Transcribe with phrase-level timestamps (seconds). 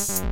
[0.00, 0.29] Peace.